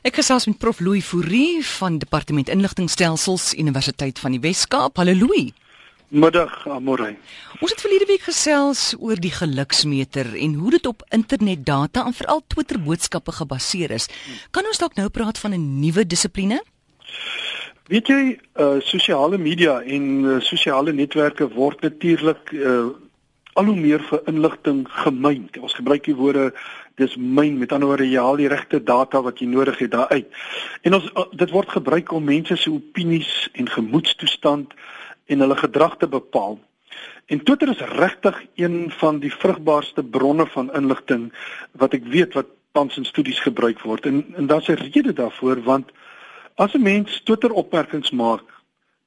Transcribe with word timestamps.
Ek 0.00 0.16
gesels 0.16 0.46
met 0.48 0.56
Prof 0.56 0.78
Louis 0.80 1.04
Fourie 1.04 1.60
van 1.76 1.98
Departement 2.00 2.48
Inligtingstelsels 2.48 3.50
Universiteit 3.60 4.16
van 4.18 4.32
die 4.32 4.38
Wes-Kaap. 4.40 4.96
Hallo 4.96 5.12
Louis. 5.12 5.50
Middag, 6.08 6.54
Amorey. 6.72 7.18
Ons 7.60 7.74
het 7.74 7.82
verlede 7.84 8.06
week 8.08 8.24
gesels 8.24 8.94
oor 8.96 9.20
die 9.20 9.34
geluksmeter 9.34 10.30
en 10.40 10.54
hoe 10.56 10.72
dit 10.72 10.88
op 10.88 11.04
internetdata 11.12 12.06
en 12.08 12.16
veral 12.16 12.40
Twitter 12.48 12.80
boodskappe 12.80 13.34
gebaseer 13.42 13.92
is. 13.92 14.08
Kan 14.56 14.64
ons 14.72 14.80
dalk 14.80 14.96
nou 14.96 15.10
praat 15.12 15.36
van 15.38 15.52
'n 15.52 15.80
nuwe 15.84 16.06
dissipline? 16.06 16.62
Weet 17.92 18.08
jy, 18.08 18.40
uh 18.56 18.80
sosiale 18.80 19.36
media 19.36 19.82
en 19.82 20.24
uh, 20.24 20.40
sosiale 20.40 20.92
netwerke 20.92 21.52
word 21.52 21.80
natuurlik 21.82 22.56
uh 22.56 22.88
al 23.52 23.64
hoe 23.64 23.76
meer 23.76 24.00
vir 24.00 24.22
inligting 24.30 24.86
gemyn. 24.88 25.48
Ons 25.60 25.74
gebruik 25.74 26.04
die 26.04 26.14
woorde 26.14 26.52
dis 27.00 27.16
myn 27.16 27.58
met 27.58 27.72
ander 27.72 27.88
woorde 27.88 28.08
jy 28.08 28.20
haal 28.20 28.40
die 28.40 28.50
regte 28.52 28.82
data 28.84 29.22
wat 29.24 29.40
jy 29.40 29.48
nodig 29.50 29.78
het 29.80 29.92
daaruit. 29.94 30.28
En 30.86 30.98
ons 30.98 31.06
uh, 31.10 31.26
dit 31.32 31.50
word 31.54 31.76
gebruik 31.76 32.12
om 32.12 32.24
mense 32.28 32.56
se 32.56 32.72
opinies 32.72 33.48
en 33.52 33.68
gemoedstoestand 33.68 34.74
en 35.30 35.44
hulle 35.44 35.56
gedrag 35.56 35.96
te 35.96 36.08
bepaal. 36.10 36.58
En 37.30 37.42
Twitter 37.46 37.70
is 37.70 37.82
regtig 37.94 38.42
een 38.58 38.90
van 38.98 39.20
die 39.22 39.32
vrugbaarste 39.32 40.02
bronne 40.02 40.46
van 40.50 40.72
inligting 40.74 41.30
wat 41.78 41.94
ek 41.94 42.08
weet 42.10 42.34
wat 42.34 42.50
tans 42.74 42.98
in 42.98 43.06
studies 43.06 43.40
gebruik 43.42 43.80
word. 43.86 44.06
En 44.06 44.24
en 44.36 44.46
daar's 44.46 44.68
'n 44.68 44.78
rede 44.82 45.12
daarvoor 45.12 45.62
want 45.62 45.90
as 46.54 46.74
'n 46.74 46.82
mens 46.82 47.20
Twitter 47.24 47.52
opmerkings 47.52 48.10
maak, 48.10 48.44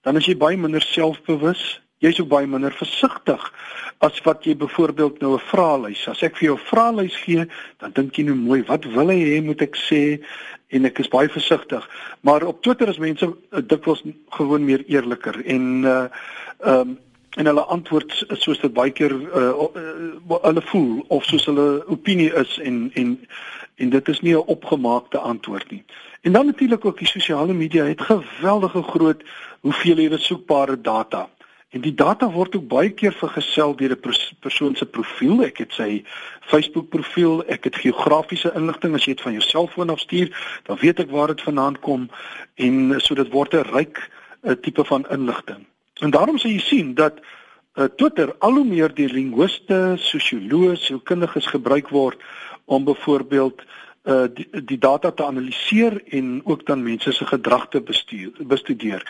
dan 0.02 0.16
is 0.16 0.26
jy 0.26 0.38
baie 0.38 0.58
minder 0.58 0.82
selfbewus, 0.82 1.82
jy's 2.04 2.20
ook 2.20 2.32
baie 2.32 2.48
minder 2.50 2.74
versigtig 2.76 3.46
as 4.04 4.20
wat 4.26 4.44
jy 4.44 4.56
byvoorbeeld 4.60 5.22
nou 5.22 5.36
'n 5.36 5.48
vraelys. 5.52 6.08
As 6.08 6.24
ek 6.24 6.36
vir 6.38 6.48
jou 6.50 6.58
'n 6.58 6.68
vraelys 6.72 7.16
gee, 7.16 7.48
dan 7.80 7.92
dink 7.94 8.16
jy 8.16 8.24
nou 8.24 8.36
mooi, 8.36 8.64
wat 8.64 8.86
wil 8.86 9.08
hy 9.08 9.20
hê 9.24 9.44
moet 9.44 9.62
ek 9.62 9.76
sê? 9.76 10.20
En 10.70 10.86
ek 10.86 11.00
is 11.00 11.08
baie 11.08 11.30
versigtig. 11.30 11.90
Maar 12.22 12.44
op 12.44 12.62
Twitter 12.62 12.90
is 12.90 12.98
mense 12.98 13.26
uh, 13.26 13.60
dikwels 13.68 14.04
gewoon 14.30 14.66
meer 14.66 14.84
eerliker 14.88 15.46
en 15.46 15.84
uh 15.84 16.08
ehm 16.64 16.80
um, 16.80 17.00
en 17.34 17.46
hulle 17.46 17.64
antwoord 17.66 18.26
soos 18.30 18.60
dit 18.60 18.74
baie 18.74 18.92
keer 18.92 19.12
uh, 19.12 19.54
uh, 19.58 20.36
hulle 20.42 20.62
voel 20.62 21.06
of 21.08 21.26
soos 21.26 21.46
hulle 21.50 21.84
opinie 21.88 22.30
is 22.34 22.60
en 22.62 22.92
en 22.94 23.28
en 23.76 23.90
dit 23.90 24.10
is 24.10 24.20
nie 24.22 24.36
'n 24.36 24.48
opgemaakte 24.56 25.18
antwoord 25.18 25.72
nie. 25.72 25.84
En 26.22 26.32
dan 26.32 26.46
natuurlik 26.46 26.86
ook 26.86 26.98
die 26.98 27.08
sosiale 27.08 27.54
media 27.54 27.86
het 27.86 28.02
geweldige 28.02 28.84
groot 28.84 29.24
hoeveelhede 29.60 30.18
soekbare 30.18 30.82
data. 30.82 31.30
En 31.74 31.82
die 31.82 31.94
data 31.98 32.28
word 32.30 32.56
ook 32.56 32.68
baie 32.70 32.92
keer 32.94 33.16
vergesel 33.18 33.72
deur 33.76 33.96
'n 33.96 34.18
persoon 34.40 34.76
se 34.76 34.86
profiel. 34.86 35.42
Ek 35.44 35.58
het 35.58 35.72
sy 35.74 36.04
Facebook 36.42 36.90
profiel, 36.90 37.44
ek 37.48 37.64
het 37.64 37.76
geografiese 37.76 38.52
inligting 38.56 38.94
as 38.94 39.06
jy 39.06 39.14
dit 39.14 39.22
van 39.22 39.34
jou 39.34 39.42
selfoon 39.42 39.90
af 39.90 40.00
stuur, 40.00 40.30
dan 40.64 40.78
weet 40.78 41.00
ek 41.00 41.10
waar 41.10 41.28
dit 41.28 41.42
vandaan 41.42 41.80
kom 41.80 42.10
en 42.56 43.02
so 43.02 43.16
dit 43.16 43.32
word 43.32 43.54
'n 43.54 43.66
ryk 43.74 44.10
uh, 44.44 44.52
tipe 44.52 44.86
van 44.86 45.06
inligting. 45.10 45.66
En 46.02 46.10
daarom 46.10 46.38
sê 46.38 46.48
jy 46.48 46.60
sien 46.60 46.94
dat 46.94 47.20
uh, 47.76 47.86
Twitter 47.98 48.36
al 48.40 48.54
hoe 48.54 48.66
meer 48.66 48.94
deur 48.94 49.10
linguiste, 49.10 49.96
sosioloë, 49.98 50.76
sielkundiges 50.76 51.46
gebruik 51.46 51.90
word 51.90 52.22
om 52.66 52.84
byvoorbeeld 52.84 53.62
uh 54.04 54.28
die, 54.34 54.48
die 54.66 54.78
data 54.78 55.12
te 55.12 55.26
analiseer 55.26 56.02
en 56.12 56.42
ook 56.44 56.66
dan 56.66 56.84
mense 56.84 57.12
se 57.12 57.26
gedrag 57.26 57.70
te 57.70 57.82
bestuur 57.82 58.32
bestudeer. 58.38 59.02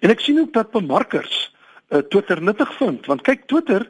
En 0.00 0.10
ek 0.10 0.20
sien 0.20 0.40
ook 0.40 0.52
dat 0.52 0.70
bemarkers 0.70 1.52
uh, 1.90 1.98
Twitter 1.98 2.42
nuttig 2.42 2.72
vind 2.76 3.06
want 3.06 3.22
kyk 3.22 3.46
Twitter 3.46 3.86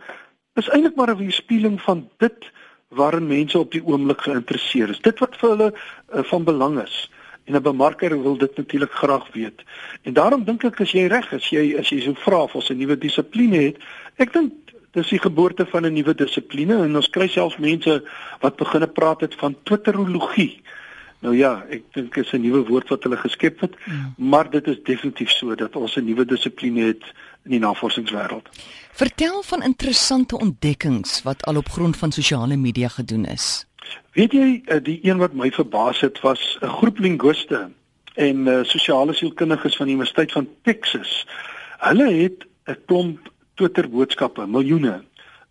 is 0.55 0.69
eintlik 0.69 0.97
maar 0.97 1.11
'n 1.11 1.23
weerspieëling 1.23 1.81
van 1.81 2.09
dit 2.19 2.51
waarin 2.89 3.27
mense 3.27 3.59
op 3.59 3.73
die 3.73 3.85
oomblik 3.87 4.21
geïnteresseerd 4.21 4.91
is. 4.91 5.01
Dit 5.01 5.19
wat 5.19 5.37
vir 5.37 5.51
hulle 5.51 5.71
uh, 5.73 6.23
van 6.23 6.45
belang 6.45 6.81
is. 6.83 7.11
En 7.45 7.55
'n 7.55 7.63
bemarker 7.63 8.23
wil 8.23 8.37
dit 8.37 8.57
natuurlik 8.57 8.93
graag 8.93 9.33
weet. 9.33 9.63
En 10.03 10.13
daarom 10.13 10.45
dink 10.45 10.65
ek 10.65 10.81
as 10.81 10.93
jy 10.93 11.07
reg 11.07 11.33
is, 11.33 11.49
jy 11.49 11.79
as 11.79 11.89
jy 11.89 12.01
so 12.01 12.15
vra 12.15 12.43
of 12.43 12.55
ons 12.55 12.71
'n 12.71 12.79
nuwe 12.79 12.99
dissipline 12.99 13.57
het, 13.57 13.77
ek 14.17 14.33
dink 14.33 14.53
dis 14.93 15.09
die 15.09 15.19
geboorte 15.19 15.67
van 15.67 15.87
'n 15.87 15.93
nuwe 15.93 16.15
dissipline 16.15 16.83
en 16.83 16.97
ons 16.97 17.11
kry 17.11 17.29
selfs 17.29 17.59
mense 17.59 18.03
wat 18.41 18.57
begine 18.57 18.87
praat 18.87 19.21
het 19.21 19.35
van 19.35 19.57
twitterologie. 19.63 20.61
Nou 21.21 21.37
ja, 21.37 21.65
ek 21.71 21.83
dink 21.93 22.15
dit 22.15 22.25
is 22.25 22.33
'n 22.33 22.41
nuwe 22.41 22.67
woord 22.67 22.89
wat 22.89 23.03
hulle 23.03 23.17
geskep 23.17 23.61
het, 23.61 23.75
ja. 23.85 24.13
maar 24.17 24.51
dit 24.51 24.67
is 24.67 24.83
definitief 24.83 25.31
so 25.31 25.55
dat 25.55 25.77
ons 25.77 25.97
'n 25.97 26.05
nuwe 26.05 26.25
dissipline 26.25 26.81
het 26.81 27.05
in 27.45 27.51
die 27.51 27.61
navorsingswêreld. 27.61 28.49
Vertel 28.93 29.43
van 29.43 29.63
interessante 29.63 30.39
ontdekkings 30.39 31.23
wat 31.23 31.45
al 31.45 31.57
op 31.57 31.69
grond 31.69 31.97
van 31.97 32.13
sosiale 32.13 32.57
media 32.57 32.89
gedoen 32.89 33.25
is. 33.25 33.67
Weet 34.13 34.33
jy, 34.33 34.63
eh, 34.65 34.79
die 34.83 34.99
een 35.03 35.19
wat 35.19 35.33
my 35.33 35.51
verbaas 35.51 36.01
het 36.01 36.21
was 36.21 36.59
'n 36.61 36.67
groep 36.67 36.99
linguiste 36.99 37.71
en 38.15 38.47
uh, 38.47 38.59
sosiale 38.63 39.13
sielkundiges 39.13 39.77
van 39.77 39.87
die 39.87 39.95
Universiteit 39.95 40.33
van 40.33 40.49
Texas. 40.63 41.27
Hulle 41.79 42.13
het 42.13 42.47
'n 42.67 42.77
klomp 42.87 43.33
Twitter 43.55 43.89
boodskappe, 43.89 44.47
miljoene 44.47 45.05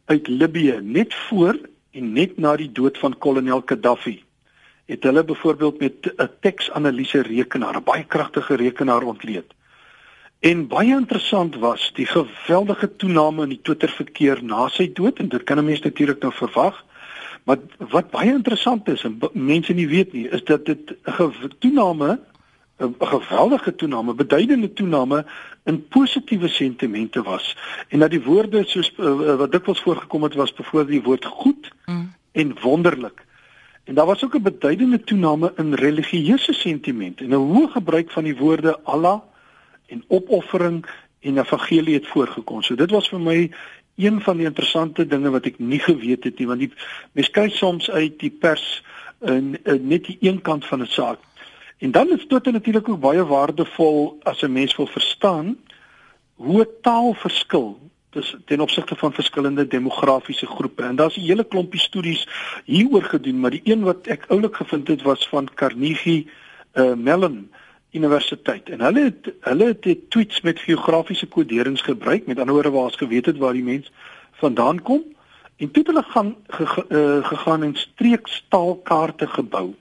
uit 0.06 0.28
Libië 0.28 0.80
net 0.82 1.14
voor 1.14 1.60
en 1.92 2.14
net 2.14 2.38
na 2.38 2.56
die 2.56 2.72
dood 2.72 2.98
van 2.98 3.18
kolonel 3.18 3.62
Gaddafi 3.66 4.24
het 4.90 5.04
hulle 5.04 5.24
byvoorbeeld 5.24 5.80
met 5.80 5.94
'n 6.18 6.30
teksanalise 6.40 7.22
rekenaar, 7.22 7.76
'n 7.76 7.84
baie 7.84 8.04
kragtige 8.04 8.56
rekenaar 8.56 9.04
ontleed. 9.04 9.54
En 10.40 10.68
baie 10.72 10.94
interessant 10.96 11.56
was 11.60 11.90
die 11.96 12.06
geweldige 12.08 12.96
toename 12.96 13.44
in 13.44 13.50
die 13.50 13.62
Twitter 13.62 13.92
verkeer 13.92 14.40
na 14.44 14.70
sy 14.72 14.86
dood 14.96 15.20
en 15.20 15.28
dit 15.28 15.44
kan 15.44 15.60
'n 15.60 15.66
mens 15.66 15.82
natuurlik 15.84 16.22
nou 16.22 16.32
verwag. 16.34 16.86
Maar 17.44 17.58
wat 17.78 18.10
baie 18.12 18.32
interessant 18.32 18.88
is 18.88 19.04
en 19.04 19.20
mense 19.34 19.74
nie 19.74 19.88
weet 19.88 20.14
nie, 20.14 20.30
is 20.30 20.44
dat 20.44 20.66
dit 20.66 20.96
'n 21.06 21.52
toename 21.60 22.20
'n 22.80 22.96
geweldige 23.00 23.76
toename, 23.76 24.14
beduidende 24.14 24.74
toename 24.74 25.26
in 25.66 25.88
positiewe 25.88 26.48
sentimente 26.48 27.22
was. 27.22 27.58
En 27.88 28.00
dat 28.00 28.10
die 28.10 28.24
woorde 28.24 28.64
soos 28.66 28.94
uh, 28.98 29.36
wat 29.36 29.52
dikwels 29.52 29.82
voorgekom 29.82 30.24
het 30.24 30.34
was 30.34 30.54
byvoorbeeld 30.54 30.92
die 30.92 31.04
woord 31.04 31.26
goed 31.26 31.72
mm. 31.86 32.14
en 32.32 32.56
wonderlik. 32.62 33.26
En 33.84 33.96
daar 33.96 34.06
was 34.06 34.24
ook 34.24 34.36
'n 34.36 34.42
beduidende 34.42 35.04
toename 35.04 35.54
in 35.56 35.74
religieuse 35.74 36.54
sentimente 36.54 37.24
en 37.24 37.30
'n 37.30 37.52
hoë 37.52 37.68
gebruik 37.72 38.12
van 38.12 38.24
die 38.24 38.38
woorde 38.38 38.80
Allah 38.84 39.20
en 39.90 40.04
opoffering 40.08 40.86
en 41.20 41.38
evangelie 41.38 41.94
het 41.94 42.08
voorgekom. 42.08 42.62
So 42.64 42.76
dit 42.76 42.92
was 42.92 43.10
vir 43.10 43.20
my 43.20 43.40
een 44.00 44.22
van 44.22 44.38
die 44.38 44.48
interessante 44.48 45.06
dinge 45.08 45.30
wat 45.30 45.46
ek 45.46 45.60
nie 45.60 45.80
geweet 45.84 46.24
het 46.24 46.40
nie 46.40 46.48
want 46.48 46.64
die 46.64 46.72
mens 47.18 47.32
kyk 47.36 47.52
soms 47.52 47.90
uit 47.90 48.20
die 48.20 48.32
pers 48.32 48.84
in, 49.20 49.58
in 49.66 49.88
net 49.92 50.06
die 50.08 50.18
een 50.22 50.42
kant 50.42 50.66
van 50.66 50.82
'n 50.82 50.88
saak. 50.88 51.20
En 51.80 51.92
dan 51.92 52.10
is 52.12 52.28
dit 52.28 52.52
natuurlik 52.52 52.90
ook 52.90 53.00
baie 53.00 53.26
waardevol 53.26 54.20
as 54.24 54.42
'n 54.42 54.52
mens 54.52 54.76
wil 54.76 54.88
verstaan 54.88 55.58
hoe 56.36 56.68
taal 56.82 57.14
verskil 57.14 57.90
dis 58.10 58.36
ten 58.46 58.60
opsigte 58.60 58.96
van 58.96 59.14
verskillende 59.14 59.68
demografiese 59.68 60.46
groepe 60.46 60.84
en 60.84 60.96
daar's 60.96 61.18
'n 61.18 61.30
hele 61.30 61.44
klompie 61.44 61.80
studies 61.80 62.28
hieroor 62.66 63.04
gedoen 63.04 63.40
maar 63.40 63.52
die 63.52 63.62
een 63.64 63.82
wat 63.82 64.08
ek 64.08 64.26
oulik 64.28 64.56
gevind 64.56 64.88
het 64.88 65.02
was 65.02 65.28
van 65.28 65.50
Carnegie 65.54 66.30
uh, 66.74 66.94
Mellon 66.94 67.52
Universiteit. 67.92 68.70
En 68.70 68.82
hulle 68.82 69.04
het 69.04 69.32
hulle 69.42 69.66
het 69.66 69.84
die 69.84 70.06
tweets 70.10 70.42
met 70.42 70.60
geografiese 70.60 71.28
koderings 71.28 71.82
gebruik. 71.82 72.26
Met 72.26 72.40
ander 72.40 72.54
woorde 72.54 72.70
waar 72.70 72.90
ons 72.90 72.96
geweet 72.96 73.26
het 73.26 73.38
waar 73.38 73.54
die 73.54 73.64
mens 73.64 73.92
vandaan 74.32 74.82
kom. 74.82 75.04
En 75.58 75.72
toe 75.72 75.84
het 75.84 75.88
hulle 75.88 76.06
gaan 76.08 76.36
ge, 76.48 76.86
uh, 76.90 77.26
gegaan 77.26 77.64
en 77.64 77.76
streekstaalkaarte 77.76 79.28
gebou. 79.28 79.74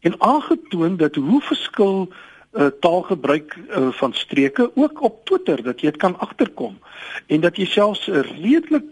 En 0.00 0.20
aangetoon 0.20 0.96
dat 0.96 1.14
hoe 1.14 1.40
verskil 1.40 2.12
uh, 2.52 2.66
taalgebruik 2.66 3.56
uh, 3.56 3.88
van 3.88 4.12
streke 4.12 4.70
ook 4.74 5.02
op 5.02 5.24
Twitter 5.24 5.62
dat 5.62 5.80
jy 5.80 5.90
dit 5.90 6.00
kan 6.00 6.18
agterkom. 6.18 6.78
En 7.26 7.40
dat 7.40 7.56
jy 7.56 7.64
selfs 7.64 8.08
uh, 8.08 8.20
redelik 8.20 8.84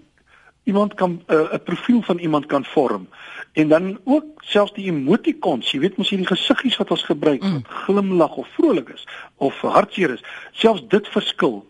iemand 0.64 0.94
kan 0.94 1.22
'n 1.26 1.34
uh, 1.34 1.58
profiel 1.64 2.02
van 2.02 2.18
iemand 2.18 2.46
kan 2.46 2.64
vorm 2.64 3.08
en 3.52 3.68
dan 3.68 3.98
ook 4.04 4.24
selfs 4.38 4.72
die 4.72 4.86
emoticons 4.92 5.70
jy 5.70 5.80
weet 5.80 5.96
mos 5.96 6.10
hierdie 6.10 6.28
gesiggies 6.28 6.76
wat 6.76 6.90
ons 6.90 7.02
gebruik 7.02 7.42
mm. 7.42 7.62
glimlag 7.84 8.36
of 8.36 8.48
vrolik 8.54 8.88
is 8.88 9.06
of 9.36 9.60
hartseer 9.60 10.10
is 10.10 10.24
selfs 10.52 10.84
dit 10.88 11.08
verskil 11.08 11.64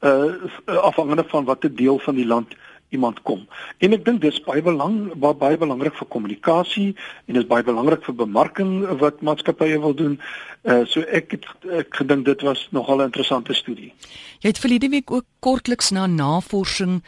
uh 0.00 0.32
afhangende 0.66 1.24
van 1.28 1.44
watter 1.44 1.74
deel 1.74 1.98
van 1.98 2.14
die 2.14 2.26
land 2.26 2.54
iemand 2.94 3.20
kom. 3.28 3.44
En 3.78 3.92
ek 3.96 4.04
dink 4.06 4.22
dis 4.22 4.40
baie 4.46 4.62
belang 4.64 5.12
baie 5.20 5.58
belangrik 5.60 5.96
vir 5.98 6.08
kommunikasie 6.14 6.90
en 7.26 7.38
dis 7.38 7.46
baie 7.50 7.66
belangrik 7.66 8.04
vir 8.06 8.16
bemarking 8.22 8.74
wat 9.02 9.22
maatskappye 9.26 9.80
wil 9.82 9.96
doen. 9.98 10.18
Uh 10.64 10.82
so 10.88 11.04
ek 11.12 11.36
het 11.36 11.48
ek 11.82 12.00
gedink 12.00 12.24
dit 12.24 12.40
was 12.46 12.68
nogal 12.72 13.02
'n 13.02 13.10
interessante 13.10 13.54
studie. 13.54 13.92
Jy 14.40 14.48
het 14.48 14.58
verlede 14.58 14.88
week 14.88 15.10
ook 15.10 15.24
kortliks 15.40 15.90
na 15.90 16.06
navorsing 16.06 17.02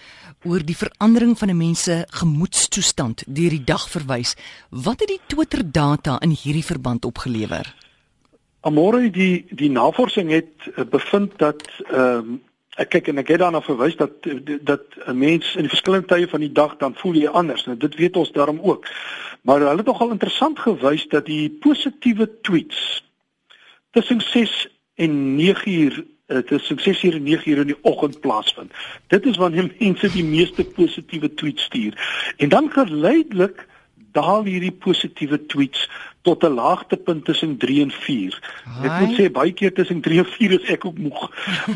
oor 0.44 0.62
die 0.64 0.76
verandering 0.76 1.38
van 1.38 1.50
'n 1.50 1.56
mens 1.56 1.82
se 1.82 2.04
gemoedstoestand 2.10 3.24
deur 3.26 3.50
die 3.50 3.64
dag 3.64 3.88
verwys. 3.90 4.36
Wat 4.70 5.00
het 5.00 5.08
die 5.08 5.20
Twitter 5.26 5.62
data 5.72 6.18
in 6.20 6.30
hierdie 6.30 6.64
verband 6.64 7.04
opgelewer? 7.04 7.74
Amore 8.60 9.10
die 9.10 9.46
die 9.50 9.70
navorsing 9.70 10.30
het 10.30 10.52
uh, 10.66 10.84
bevind 10.84 11.38
dat 11.38 11.62
ehm 11.90 12.18
um, 12.18 12.40
Ek 12.76 12.90
kyk 12.92 13.08
en 13.08 13.18
ek 13.22 13.30
het 13.32 13.40
daarna 13.40 13.62
verwys 13.64 13.96
dat 13.96 14.26
dat 14.68 14.84
'n 15.06 15.18
mens 15.18 15.54
in 15.54 15.64
die 15.64 15.72
verskillende 15.72 16.06
tye 16.06 16.28
van 16.28 16.40
die 16.40 16.52
dag 16.52 16.76
dan 16.76 16.94
voel 16.94 17.14
jy 17.14 17.26
anders. 17.26 17.64
Nou 17.64 17.76
dit 17.76 17.94
weet 17.94 18.16
ons 18.16 18.32
daarom 18.32 18.60
ook. 18.60 18.86
Maar 19.42 19.60
hulle 19.60 19.76
het 19.76 19.86
nogal 19.86 20.10
interessant 20.10 20.58
gewys 20.58 21.08
dat 21.08 21.26
die 21.26 21.50
positiewe 21.50 22.40
tweets 22.40 23.04
tussen 23.90 24.20
6 24.20 24.68
en 24.94 25.34
9 25.34 25.72
uur 25.72 26.04
dit 26.26 26.50
is 26.50 26.66
sukses 26.66 27.00
hier 27.00 27.20
9 27.20 27.50
uur 27.50 27.58
in 27.58 27.66
die 27.66 27.82
oggend 27.82 28.20
plaasvind. 28.20 28.72
Dit 29.06 29.26
is 29.26 29.36
wanneer 29.36 29.70
mense 29.78 30.10
die 30.12 30.24
meeste 30.24 30.64
positiewe 30.64 31.34
tweets 31.34 31.62
stuur. 31.62 31.94
En 32.36 32.48
dan 32.48 32.70
geleidelik 32.70 33.66
daal 34.16 34.46
hierdie 34.48 34.72
positiewe 34.72 35.38
tweets 35.52 35.86
tot 36.26 36.42
'n 36.44 36.56
laagtepunt 36.58 37.24
tussen 37.24 37.56
3 37.56 37.82
en 37.82 37.90
4. 37.90 38.38
Ek 38.82 38.94
moet 39.00 39.14
sê 39.18 39.26
baie 39.30 39.52
keer 39.52 39.72
tussen 39.74 40.00
3 40.00 40.18
en 40.18 40.30
4 40.30 40.54
is 40.58 40.70
ek 40.74 40.84
ook 40.84 40.98
moeg. 40.98 41.20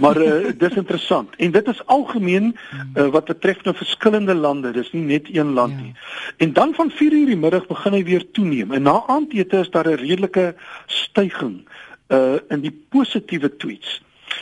Maar 0.01 0.19
uh, 0.23 0.51
dis 0.65 0.79
interessant. 0.83 1.37
En 1.37 1.51
dit 1.51 1.69
is 1.69 1.85
algemeen 1.87 2.57
uh, 2.57 3.07
wat 3.15 3.31
betref 3.31 3.63
nou 3.65 3.77
verskillende 3.77 4.35
lande. 4.35 4.73
Dis 4.75 4.93
nie 4.93 5.07
net 5.07 5.31
een 5.31 5.55
land 5.55 5.77
ja. 5.79 5.83
nie. 5.83 5.95
En 6.37 6.53
dan 6.53 6.75
van 6.75 6.91
4 6.91 7.13
uur 7.13 7.27
die 7.27 7.39
middag 7.39 7.67
begin 7.71 7.99
hy 7.99 8.03
weer 8.05 8.27
toeneem. 8.31 8.73
En 8.73 8.83
na 8.83 9.03
aandete 9.07 9.63
is 9.63 9.71
daar 9.71 9.89
'n 9.89 10.03
redelike 10.03 10.55
stygings 10.87 11.63
uh 12.11 12.39
in 12.49 12.61
die 12.61 12.75
positiewe 12.91 13.57
tweets. 13.57 14.01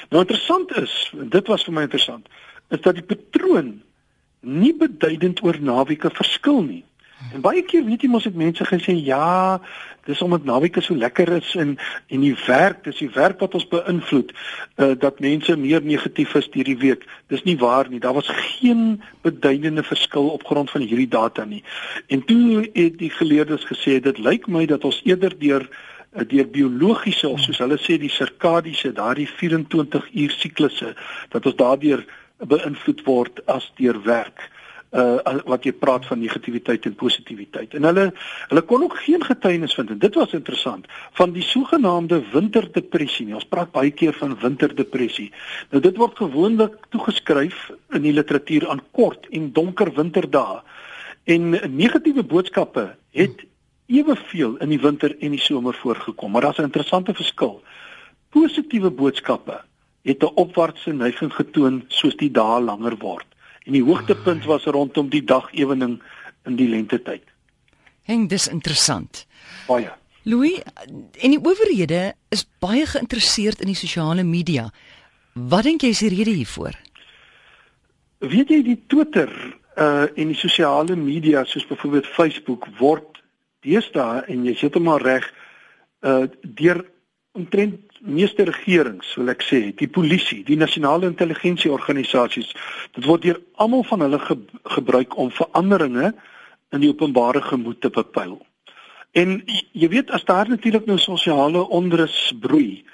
Nou 0.09 0.23
interessant 0.25 0.73
is, 0.77 1.13
dit 1.13 1.47
was 1.47 1.65
vir 1.65 1.75
my 1.75 1.85
interessant, 1.85 2.29
is 2.73 2.81
dat 2.81 2.97
die 2.97 3.05
patroon 3.05 3.83
nie 4.41 4.73
beduidend 4.77 5.43
oor 5.45 5.59
naweke 5.61 6.11
verskil 6.15 6.63
nie. 6.63 6.85
En 7.35 7.43
baie 7.45 7.63
keer 7.63 7.85
weet 7.85 8.03
jy 8.03 8.11
mos 8.11 8.27
ek 8.29 8.39
mense 8.39 8.65
gesê 8.65 8.95
ja, 9.05 9.59
dis 10.09 10.23
omdat 10.25 10.47
naweke 10.49 10.81
so 10.81 10.97
lekker 10.97 11.29
is 11.37 11.51
en 11.61 11.77
en 12.09 12.25
die 12.25 12.35
werk, 12.47 12.85
dis 12.85 13.03
die 13.03 13.11
werk 13.15 13.41
wat 13.45 13.55
ons 13.59 13.69
beïnvloed 13.69 14.33
uh 14.81 14.95
dat 14.99 15.21
mense 15.21 15.57
meer 15.57 15.85
negatief 15.85 16.35
is 16.41 16.49
hierdie 16.55 16.79
week. 16.81 17.05
Dis 17.29 17.45
nie 17.45 17.59
waar 17.61 17.91
nie. 17.91 18.01
Daar 18.01 18.17
was 18.17 18.31
geen 18.33 19.03
beduidende 19.23 19.83
verskil 19.83 20.33
op 20.33 20.47
grond 20.47 20.71
van 20.71 20.87
hierdie 20.87 21.11
data 21.11 21.45
nie. 21.45 21.63
En 22.09 22.25
toe 22.25 22.65
het 22.73 22.99
die 22.99 23.13
geleerdes 23.13 23.69
gesê 23.69 24.01
dit 24.01 24.19
lyk 24.19 24.49
my 24.49 24.65
dat 24.67 24.85
ons 24.85 25.03
eerder 25.05 25.37
deur 25.39 25.69
Eh, 26.11 26.25
deur 26.29 26.49
biologiese 26.49 27.29
of 27.29 27.41
soos 27.45 27.59
hulle 27.61 27.77
sê 27.77 27.99
die 28.01 28.09
sirkadiese 28.09 28.95
daardie 28.97 29.29
24 29.29 30.07
uur 30.23 30.37
siklusse 30.41 30.95
dat 31.35 31.47
ons 31.47 31.59
daardeur 31.59 32.05
beïnvloed 32.49 33.03
word 33.05 33.43
as 33.45 33.67
deur 33.77 33.99
werk 34.07 34.47
uh 34.91 35.41
wat 35.45 35.65
jy 35.65 35.73
praat 35.73 36.07
van 36.07 36.21
negativiteit 36.21 36.87
en 36.87 36.95
positiwiteit. 36.95 37.75
En 37.75 37.85
hulle 37.85 38.13
hulle 38.49 38.63
kon 38.63 38.83
ook 38.83 38.97
geen 39.05 39.25
getuienis 39.25 39.75
vind 39.75 39.91
en 39.91 39.99
dit 39.99 40.15
was 40.15 40.33
interessant 40.33 40.87
van 41.13 41.33
die 41.33 41.43
sogenaamde 41.43 42.23
winterdepressie. 42.33 43.27
Nie. 43.27 43.35
Ons 43.35 43.49
praat 43.49 43.73
baie 43.73 43.91
keer 43.91 44.17
van 44.17 44.39
winterdepressie. 44.41 45.33
Nou 45.71 45.83
dit 45.83 45.97
word 45.97 46.17
gewoonlik 46.17 46.89
toegeskryf 46.89 47.71
in 47.93 48.03
die 48.03 48.13
literatuur 48.13 48.69
aan 48.69 48.83
kort 48.91 49.29
en 49.31 49.53
donker 49.53 49.93
winterdae. 49.95 50.63
En 51.25 51.51
negatiewe 51.77 52.23
boodskappe 52.25 52.95
het 53.13 53.45
eweveel 53.87 54.57
in 54.57 54.69
die 54.69 54.81
winter 54.81 55.17
en 55.21 55.31
die 55.37 55.41
somer 55.41 55.75
voorgekom, 55.75 56.31
maar 56.33 56.43
daar's 56.43 56.59
'n 56.59 56.71
interessante 56.71 57.15
verskil. 57.15 57.63
Positiewe 58.31 58.91
boodskappe 58.91 59.61
het 60.03 60.23
'n 60.23 60.35
opwaartse 60.35 60.93
neiging 60.93 61.33
getoon 61.33 61.85
soos 61.89 62.17
die 62.17 62.31
dae 62.31 62.61
langer 62.61 62.97
word. 62.97 63.27
En 63.69 63.77
die 63.77 63.85
hoogtepunt 63.85 64.47
was 64.49 64.65
rondom 64.65 65.11
die 65.13 65.25
dagewening 65.25 65.99
in 66.49 66.57
die 66.57 66.69
lentetyd. 66.69 67.25
Heng, 68.09 68.29
dis 68.33 68.49
interessant. 68.49 69.27
Baie. 69.69 69.91
Louis, 70.29 70.63
en 71.21 71.35
die 71.35 71.41
owerhede 71.41 72.15
is 72.33 72.47
baie 72.65 72.87
geïnteresseerd 72.89 73.61
in 73.65 73.71
die 73.73 73.77
sosiale 73.77 74.25
media. 74.25 74.71
Wat 75.33 75.69
dink 75.69 75.85
jy 75.85 75.93
is 75.93 76.03
die 76.05 76.13
rede 76.13 76.33
hiervoor? 76.33 76.77
Weet 78.25 78.51
jy 78.53 78.63
die 78.67 78.81
Twitter 78.91 79.33
uh 79.79 80.09
en 80.19 80.33
die 80.33 80.37
sosiale 80.37 80.97
media 80.99 81.45
soos 81.47 81.67
byvoorbeeld 81.69 82.09
Facebook 82.11 82.67
word 82.81 83.21
deesdae 83.63 84.25
en 84.27 84.43
jy 84.49 84.57
sit 84.59 84.75
hom 84.75 84.89
maar 84.89 85.05
reg 85.05 85.29
uh 86.03 86.25
deur 86.43 86.83
omtrent 87.39 87.88
meeste 88.01 88.45
regerings 88.49 89.15
wil 89.19 89.33
ek 89.33 89.45
sê 89.47 89.61
die 89.77 89.89
polisie 89.89 90.43
die 90.47 90.59
nasionale 90.61 91.09
intelligensieorganisasies 91.11 92.53
dit 92.97 93.05
word 93.07 93.25
deur 93.27 93.41
almal 93.57 93.85
van 93.91 94.05
hulle 94.07 94.21
ge 94.27 94.37
gebruik 94.77 95.17
om 95.19 95.31
veranderinge 95.35 96.13
in 96.73 96.85
die 96.85 96.93
openbare 96.93 97.43
gemoed 97.43 97.81
te 97.81 97.91
bepaal 97.91 98.39
en 99.19 99.41
jy 99.73 99.89
weet 99.89 100.11
as 100.11 100.27
daar 100.29 100.49
natuurlik 100.49 100.87
nou 100.87 100.99
sosiale 101.03 101.65
onrus 101.81 102.19
broei 102.41 102.85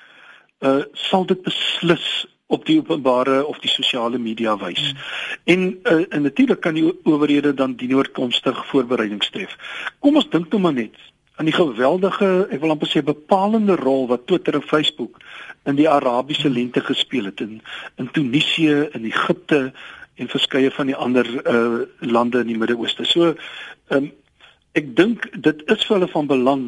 uh 0.65 0.81
sal 1.09 1.27
dit 1.29 1.43
beslis 1.43 2.25
op 2.47 2.67
die 2.69 2.79
openbare 2.79 3.47
of 3.47 3.59
die 3.59 3.71
sosiale 3.73 4.19
media 4.19 4.57
wys. 4.61 4.81
Hmm. 4.81 4.99
En 5.45 5.61
uh, 5.83 6.05
en 6.09 6.23
natuurlik 6.23 6.61
kan 6.61 6.75
die 6.75 6.85
owerhede 7.03 7.55
dan 7.55 7.75
die 7.81 7.89
noordkomstig 7.89 8.67
voorbereidings 8.67 9.31
tref. 9.31 9.57
Kom 9.99 10.21
ons 10.21 10.29
dink 10.31 10.53
nou 10.53 10.61
maar 10.63 10.77
net 10.77 10.97
aan 11.37 11.49
die 11.49 11.55
geweldige, 11.55 12.47
ek 12.55 12.61
wil 12.63 12.75
amper 12.75 12.91
sê 12.91 13.03
bepalende 13.03 13.75
rol 13.81 14.07
wat 14.11 14.27
Twitter 14.31 14.55
en 14.55 14.63
Facebook 14.63 15.19
in 15.67 15.79
die 15.79 15.89
Arabiese 15.91 16.51
lente 16.51 16.81
gespeel 16.85 17.31
het 17.31 17.41
in 17.41 17.61
in 17.99 18.11
Tunesië, 18.11 18.89
in 18.93 19.05
Egipte 19.05 19.73
en 20.15 20.31
verskeie 20.31 20.71
van 20.71 20.87
die 20.87 20.97
ander 20.97 21.27
uh 21.27 21.83
lande 21.99 22.45
in 22.45 22.53
die 22.53 22.59
Midde-Ooste. 22.59 23.05
So 23.05 23.35
ehm 23.35 24.05
um, 24.05 24.13
ek 24.75 24.97
dink 24.97 25.27
dit 25.43 25.63
is 25.71 25.85
vir 25.87 25.97
hulle 25.97 26.11
van 26.11 26.31
belang 26.31 26.65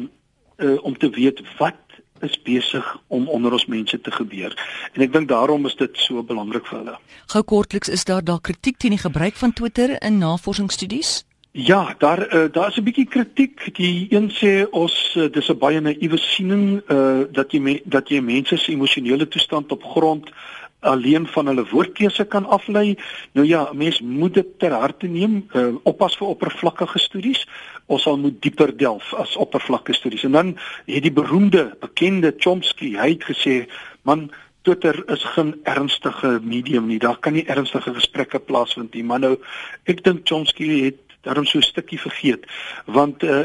uh 0.57 0.77
om 0.83 0.97
te 0.97 1.09
weet 1.09 1.43
wat 1.59 1.79
is 2.25 2.35
besig 2.41 2.85
om 3.07 3.27
onder 3.29 3.51
ons 3.51 3.65
mense 3.65 4.01
te 4.01 4.11
gebeur. 4.11 4.53
En 4.93 5.01
ek 5.05 5.13
dink 5.13 5.29
daarom 5.29 5.65
is 5.69 5.75
dit 5.75 5.97
so 6.01 6.23
belangrik 6.23 6.65
vir 6.67 6.79
hulle. 6.79 6.97
Gou 7.33 7.43
kortliks 7.43 7.89
is 7.93 8.05
daar 8.09 8.23
dalk 8.23 8.47
kritiek 8.49 8.77
teen 8.77 8.95
die 8.95 9.03
gebruik 9.03 9.35
van 9.35 9.53
Twitter 9.53 9.95
in 10.01 10.17
navorsingsstudies? 10.17 11.23
Ja, 11.59 11.95
daar 11.97 12.35
uh, 12.35 12.51
daar 12.51 12.67
is 12.67 12.77
'n 12.77 12.83
bietjie 12.83 13.05
kritiek. 13.05 13.75
Die 13.75 14.07
een 14.09 14.29
sê 14.31 14.69
ons 14.69 15.15
uh, 15.17 15.31
dis 15.31 15.49
'n 15.49 15.57
baie 15.57 15.79
naïewe 15.79 16.17
siening 16.17 16.81
uh 16.87 17.25
dat 17.31 17.51
jy 17.51 17.81
dat 17.85 18.09
jy 18.09 18.19
mense 18.21 18.57
se 18.57 18.71
emosionele 18.71 19.27
toestand 19.27 19.71
op 19.71 19.83
grond 19.83 20.29
alleen 20.79 21.27
van 21.27 21.47
hulle 21.47 21.65
woordkeuse 21.69 22.25
kan 22.25 22.45
aflei. 22.45 22.97
Nou 23.31 23.47
ja, 23.47 23.69
mens 23.73 24.01
moet 24.01 24.33
dit 24.33 24.59
ter 24.59 24.71
harte 24.71 25.07
neem, 25.07 25.49
uh, 25.53 25.75
oppas 25.83 26.17
vir 26.17 26.27
oppervlakkige 26.27 26.99
studies. 26.99 27.47
Ons 27.85 28.01
sal 28.01 28.17
moet 28.17 28.41
dieper 28.41 28.77
delf 28.77 29.13
as 29.13 29.35
oppervlakkige 29.35 29.97
studies. 29.97 30.23
En 30.23 30.31
dan 30.31 30.57
het 30.85 31.03
die 31.03 31.11
beroemde, 31.11 31.77
bekende 31.79 32.33
Chomsky, 32.37 32.95
hy 32.95 33.09
het 33.09 33.23
gesê, 33.23 33.65
man 34.01 34.31
Twitter 34.61 35.03
is 35.09 35.23
geen 35.23 35.59
ernstige 35.63 36.39
medium 36.43 36.87
nie. 36.87 36.99
Daar 36.99 37.17
kan 37.17 37.33
nie 37.33 37.45
ernstige 37.45 37.93
gesprekke 37.93 38.39
plaasvind 38.39 38.93
nie. 38.93 39.03
Maar 39.03 39.19
nou 39.19 39.37
ek 39.83 40.03
dink 40.03 40.27
Chomsky 40.27 40.83
het 40.83 41.06
daarom 41.21 41.45
so 41.45 41.57
'n 41.57 41.61
stukkie 41.61 41.99
vergeet 41.99 42.45
want 42.85 43.23
uh, 43.23 43.43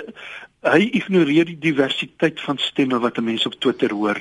hy 0.63 0.87
ignoreer 0.95 1.49
die 1.49 1.59
diversiteit 1.59 2.41
van 2.41 2.59
stemme 2.63 2.99
wat 3.03 3.19
mense 3.19 3.49
op 3.51 3.55
Twitter 3.59 3.91
hoor. 3.91 4.19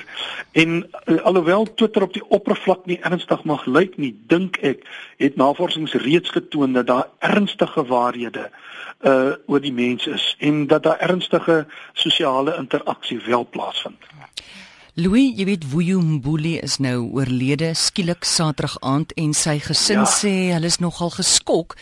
En 0.58 0.82
uh, 0.82 1.20
alhoewel 1.22 1.68
Twitter 1.74 2.02
op 2.02 2.12
die 2.12 2.24
oppervlak 2.28 2.86
nie 2.90 2.98
ernstig 3.06 3.44
mag 3.46 3.66
lyk 3.66 3.96
nie, 3.96 4.10
dink 4.26 4.58
ek 4.66 4.82
het 5.22 5.38
navorsings 5.38 5.94
reeds 6.02 6.34
getoon 6.34 6.72
dat 6.72 6.86
daar 6.86 7.08
ernstige 7.18 7.86
waarhede 7.86 8.50
uh 9.02 9.34
oor 9.50 9.58
die 9.58 9.72
mens 9.74 10.06
is 10.06 10.36
en 10.38 10.66
dat 10.70 10.82
daar 10.82 10.98
ernstige 11.02 11.66
sosiale 11.92 12.54
interaksie 12.58 13.18
wel 13.26 13.46
plaasvind. 13.50 13.98
Louis, 14.94 15.32
jy 15.34 15.46
weet 15.48 15.64
Wuyu 15.72 15.98
Mbuli 15.98 16.58
is 16.62 16.76
nou 16.78 17.08
oorlede 17.16 17.72
skielik 17.74 18.24
Saterdag 18.28 18.76
aand 18.80 19.14
en 19.18 19.32
sy 19.34 19.56
gesin 19.58 20.04
ja. 20.04 20.10
sê 20.10 20.34
hulle 20.52 20.70
is 20.70 20.78
nogal 20.78 21.10
geskok 21.10 21.74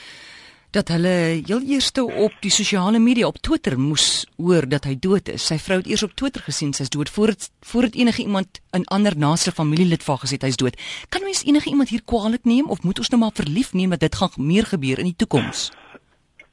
dat 0.71 0.89
hulle 0.89 1.43
heel 1.47 1.63
eerste 1.67 2.05
op 2.05 2.33
die 2.41 2.51
sosiale 2.51 2.99
media 2.99 3.27
op 3.27 3.39
Twitter 3.39 3.79
moes 3.79 4.27
hoor 4.37 4.69
dat 4.69 4.85
hy 4.87 4.95
dood 4.99 5.29
is. 5.29 5.47
Sy 5.47 5.59
vrou 5.59 5.81
het 5.81 5.89
eers 5.91 6.05
op 6.07 6.15
Twitter 6.15 6.43
gesien 6.47 6.73
sy's 6.77 6.93
dood 6.93 7.11
voordat 7.11 7.51
voordat 7.73 7.95
enige 7.95 8.23
iemand 8.23 8.61
'n 8.73 8.85
ander 8.85 9.17
naaste 9.19 9.53
familielid 9.53 10.03
van 10.03 10.19
gesê 10.19 10.39
hy's 10.39 10.57
dood. 10.57 10.77
Kan 11.09 11.23
mens 11.23 11.45
enige 11.45 11.71
iemand 11.71 11.89
hier 11.89 12.03
kwaadlik 12.05 12.45
neem 12.45 12.71
of 12.71 12.83
moet 12.83 12.99
ons 12.99 13.09
nou 13.09 13.21
maar 13.21 13.35
verlief 13.35 13.73
neem 13.73 13.91
dat 13.91 14.01
dit 14.01 14.15
gaan 14.15 14.31
meer 14.37 14.67
gebeur 14.67 14.99
in 14.99 15.05
die 15.05 15.17
toekoms? 15.17 15.71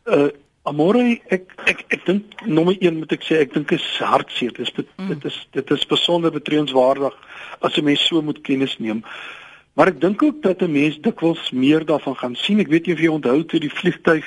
Uh 0.06 0.30
Amore, 0.68 1.22
ek 1.32 1.54
ek 1.72 1.86
ek 1.96 2.02
dink 2.06 2.42
nommer 2.44 2.76
1 2.76 2.98
moet 3.00 3.14
ek 3.16 3.24
sê, 3.24 3.40
ek 3.40 3.54
dink 3.54 3.72
is 3.72 3.86
hartseer. 4.04 4.52
Dit 4.52 4.68
is 4.68 4.74
mm. 4.98 5.08
dit 5.08 5.26
is 5.30 5.38
dit 5.56 5.72
is 5.72 5.86
besonder 5.88 6.32
betreenswaardig 6.32 7.16
as 7.62 7.78
'n 7.78 7.84
mens 7.84 8.04
so 8.08 8.22
moet 8.22 8.42
kennis 8.44 8.76
neem. 8.78 9.04
Maar 9.78 9.92
ek 9.94 10.00
dink 10.02 10.24
ook 10.26 10.42
dat 10.42 10.62
'n 10.62 10.72
mens 10.72 10.98
dikwels 11.02 11.52
meer 11.52 11.86
daarvan 11.86 12.16
gaan 12.18 12.36
sien. 12.36 12.60
Ek 12.60 12.68
weet 12.68 12.86
nie 12.86 12.96
of 12.96 13.02
jy 13.02 13.08
onthou 13.08 13.46
toe 13.46 13.60
die 13.60 13.74
vliegtyg 13.80 14.26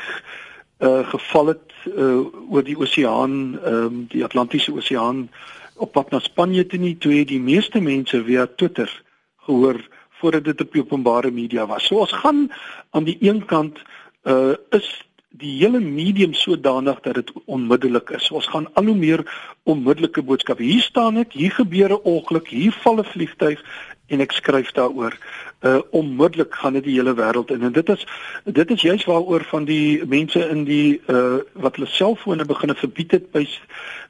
uh 0.78 1.08
geval 1.08 1.46
het 1.46 1.72
uh 1.86 2.22
oor 2.50 2.62
die 2.62 2.78
oseaan, 2.78 3.58
ehm 3.58 3.74
um, 3.74 4.06
die 4.08 4.24
Atlantiese 4.24 4.72
Oseaan 4.72 5.28
op 5.76 5.92
pad 5.92 6.10
na 6.10 6.18
Spanje 6.18 6.66
toe 6.66 6.78
nie, 6.78 6.96
toe 6.98 7.12
het 7.12 7.28
die 7.28 7.40
meeste 7.40 7.80
mense 7.80 8.24
via 8.24 8.46
Twitter 8.46 9.02
gehoor 9.36 9.88
voordat 10.20 10.44
dit 10.44 10.60
op 10.60 10.76
openbare 10.76 11.30
media 11.30 11.66
was. 11.66 11.86
So 11.86 11.98
ons 11.98 12.12
gaan 12.12 12.52
aan 12.90 13.04
die 13.04 13.16
een 13.20 13.44
kant 13.44 13.78
uh 14.22 14.54
is 14.70 15.04
die 15.30 15.58
hele 15.58 15.80
medium 15.80 16.34
sodanig 16.34 17.00
dat 17.00 17.14
dit 17.14 17.32
onmiddellik 17.44 18.10
is. 18.10 18.30
Ons 18.30 18.46
gaan 18.46 18.66
al 18.74 18.84
hoe 18.84 18.96
meer 18.96 19.22
onmiddellike 19.62 20.22
boodskappe. 20.22 20.62
Hier 20.62 20.82
staan 20.82 21.16
ek, 21.16 21.32
hier 21.32 21.50
gebeur 21.50 21.90
'n 21.90 22.02
ongeluk, 22.02 22.48
hier 22.48 22.72
val 22.72 22.98
'n 22.98 23.04
vliegtyg 23.04 23.62
en 24.10 24.20
ek 24.20 24.32
skryf 24.32 24.72
daaroor. 24.76 25.14
Uh 25.60 25.78
onmiddellik 25.90 26.54
gaan 26.54 26.72
dit 26.78 26.84
die 26.84 26.96
hele 26.96 27.14
wêreld 27.14 27.50
in 27.54 27.62
en 27.68 27.72
dit 27.72 27.88
is 27.88 28.06
dit 28.44 28.70
is 28.70 28.82
juist 28.82 29.04
waaroor 29.04 29.44
van 29.50 29.64
die 29.68 30.00
mense 30.06 30.40
in 30.48 30.64
die 30.64 31.00
uh 31.06 31.38
wat 31.52 31.76
hulle 31.76 31.90
selfone 31.90 32.44
begine 32.48 32.74
verbied 32.74 33.16
het 33.18 33.30
by 33.34 33.44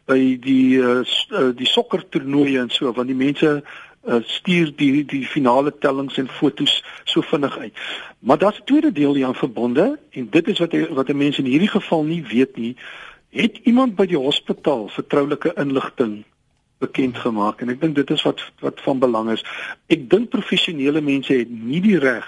by 0.06 0.20
die 0.42 0.78
uh, 0.78 1.02
die 1.56 1.68
sokkertoernooie 1.68 2.60
en 2.62 2.70
so 2.70 2.92
want 2.92 3.10
die 3.10 3.18
mense 3.18 3.50
uh, 3.60 4.20
stuur 4.26 4.72
die 4.76 5.04
die 5.04 5.24
finale 5.26 5.72
tellings 5.78 6.18
en 6.22 6.30
fotos 6.38 6.80
so 7.04 7.20
vinnig 7.20 7.58
uit. 7.58 7.84
Maar 8.18 8.38
daar's 8.38 8.60
'n 8.60 8.64
tweede 8.64 8.92
deel 8.92 9.14
hieraan 9.14 9.42
verbonde 9.44 9.98
en 10.10 10.30
dit 10.30 10.48
is 10.48 10.58
wat 10.58 10.74
wat 10.88 11.08
'n 11.08 11.16
mens 11.16 11.38
in 11.38 11.44
hierdie 11.44 11.74
geval 11.76 12.04
nie 12.04 12.24
weet 12.26 12.56
nie. 12.56 12.76
Het 13.30 13.60
iemand 13.62 13.94
by 13.94 14.06
die 14.06 14.18
hospitaal 14.18 14.88
vertroulike 14.88 15.52
inligting 15.54 16.24
bekend 16.80 17.18
gemaak 17.20 17.60
en 17.60 17.72
ek 17.72 17.80
dink 17.80 17.98
dit 17.98 18.10
is 18.10 18.22
wat 18.26 18.40
wat 18.64 18.80
van 18.86 19.02
belang 19.02 19.30
is. 19.34 19.44
Ek 19.92 20.08
dink 20.10 20.32
professionele 20.32 21.02
mense 21.04 21.34
het 21.34 21.50
nie 21.50 21.82
die 21.84 21.98
reg 22.00 22.26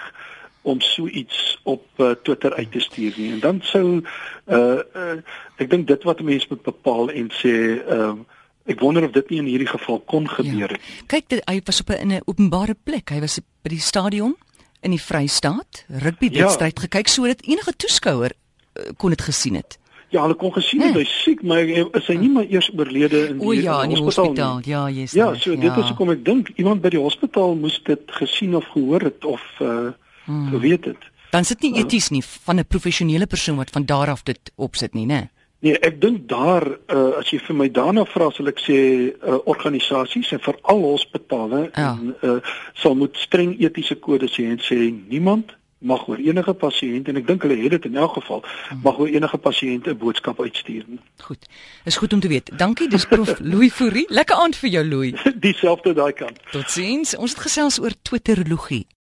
om 0.63 0.79
so 0.81 1.07
iets 1.07 1.57
op 1.67 1.83
uh, 1.99 2.13
Twitter 2.23 2.53
uit 2.55 2.71
te 2.71 2.79
stuur 2.79 3.17
nie. 3.17 3.31
En 3.35 3.41
dan 3.43 3.59
sou 3.67 3.87
uh, 3.99 4.79
uh 4.95 5.17
ek 5.61 5.69
dink 5.69 5.87
dit 5.87 6.05
wat 6.07 6.23
mense 6.23 6.47
moet 6.49 6.63
bepaal 6.63 7.11
en 7.11 7.29
sê 7.41 7.57
ehm 7.81 8.23
uh, 8.23 8.39
Ek 8.63 8.79
wonder 8.79 9.03
of 9.03 9.11
dit 9.11 9.29
nie 9.33 9.41
in 9.41 9.47
hierdie 9.51 9.67
geval 9.67 9.99
kon 10.07 10.23
gebeur 10.29 10.71
het. 10.71 10.79
Ja. 10.79 11.03
Kyk, 11.11 11.25
dit, 11.33 11.41
hy 11.49 11.57
was 11.67 11.81
op 11.83 11.89
'n 11.91 12.21
openbare 12.23 12.75
plek. 12.83 13.09
Hy 13.11 13.19
was 13.19 13.39
by 13.61 13.69
die 13.69 13.83
stadion 13.83 14.37
in 14.81 14.91
die 14.91 15.01
Vrystaat, 15.01 15.83
rugby 15.87 16.29
wedstryd 16.31 16.79
ja. 16.79 16.81
gekyk 16.87 17.07
sodat 17.07 17.43
enige 17.43 17.73
toeskouer 17.75 18.31
uh, 18.31 18.91
kon 18.97 19.09
dit 19.09 19.21
gesien 19.21 19.55
het. 19.55 19.77
Ja, 20.13 20.21
hulle 20.21 20.35
kon 20.37 20.51
gesien 20.53 20.83
het 20.85 20.93
hy 20.93 21.05
siek, 21.09 21.41
maar 21.41 21.65
is 21.65 22.07
hy 22.11 22.15
nie 22.21 22.29
maar 22.29 22.45
eers 22.45 22.69
oorlede 22.77 23.23
in 23.31 23.39
die, 23.39 23.47
o, 23.47 23.53
ja, 23.57 23.79
in 23.81 23.95
die 23.95 23.97
hospitaal. 23.97 24.27
hospitaal. 24.29 24.59
Ja, 24.69 24.83
jy's 24.93 25.15
Ja, 25.17 25.31
so 25.33 25.55
ja. 25.55 25.61
dit 25.63 25.79
is 25.81 25.89
hoekom 25.89 26.13
ek 26.13 26.21
dink 26.25 26.51
iemand 26.61 26.83
by 26.83 26.91
die 26.93 27.01
hospitaal 27.01 27.55
moes 27.57 27.79
dit 27.87 28.13
gesien 28.19 28.53
of 28.59 28.67
gehoor 28.75 29.09
het 29.09 29.25
of 29.25 29.41
uh 29.61 29.89
hmm. 30.27 30.51
geweet 30.53 30.85
het. 30.85 31.09
Dan 31.33 31.43
sit 31.49 31.65
nie 31.65 31.73
eties 31.81 32.11
nie 32.13 32.21
van 32.23 32.61
'n 32.61 32.67
professionele 32.69 33.25
persoon 33.25 33.57
wat 33.57 33.73
van 33.73 33.85
daar 33.85 34.09
af 34.13 34.23
dit 34.23 34.51
opsit 34.55 34.93
nie, 34.93 35.05
né? 35.05 35.29
Nee, 35.63 35.79
ek 35.79 36.01
dink 36.01 36.27
daar 36.27 36.65
uh, 36.67 37.17
as 37.17 37.29
jy 37.31 37.39
vir 37.39 37.55
my 37.55 37.69
daarna 37.71 38.03
vra 38.05 38.29
sal 38.35 38.51
ek 38.51 38.59
sê 38.59 38.77
uh, 39.15 39.39
organisasies 39.47 40.31
en 40.35 40.41
veral 40.43 40.81
hospitale 40.83 41.69
ja. 41.71 41.93
en 41.95 42.15
uh, 42.21 42.39
sal 42.75 42.95
moet 42.99 43.17
streng 43.17 43.55
etiese 43.59 43.95
kodes 43.95 44.35
hê 44.37 44.49
en 44.51 44.59
sê 44.59 44.91
niemand 44.91 45.55
mag 45.83 46.07
oor 46.07 46.17
enige 46.17 46.53
pasiënt 46.53 47.07
en 47.11 47.19
ek 47.19 47.27
dink 47.27 47.43
hulle 47.45 47.57
het 47.59 47.75
dit 47.75 47.85
in 47.89 47.99
elk 47.99 48.15
geval 48.19 48.43
hmm. 48.43 48.81
mag 48.83 48.99
oor 48.99 49.11
enige 49.11 49.37
pasiënt 49.37 49.87
'n 49.87 49.97
boodskap 49.97 50.39
uitstuur. 50.39 50.85
Goed. 51.27 51.45
Is 51.85 51.97
goed 51.97 52.13
om 52.13 52.19
te 52.19 52.27
weet. 52.27 52.51
Dankie, 52.57 52.89
dis 52.89 53.05
prof 53.05 53.39
Louis 53.51 53.73
Fourie. 53.73 54.05
Lekker 54.07 54.35
aand 54.35 54.55
vir 54.55 54.69
jou 54.69 54.85
Louis. 54.87 55.13
Dieselfde 55.35 55.93
daai 55.93 56.13
kant. 56.13 56.39
Totsiens. 56.51 57.15
Ons 57.15 57.35
het 57.35 57.39
gesels 57.39 57.79
oor 57.79 57.91
Twitterologie. 58.01 58.85